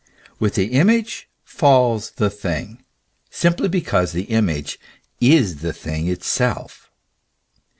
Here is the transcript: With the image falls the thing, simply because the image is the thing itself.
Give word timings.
With 0.39 0.55
the 0.55 0.65
image 0.69 1.29
falls 1.43 2.13
the 2.15 2.31
thing, 2.31 2.83
simply 3.29 3.69
because 3.69 4.13
the 4.13 4.23
image 4.23 4.79
is 5.19 5.57
the 5.61 5.73
thing 5.73 6.07
itself. 6.07 6.89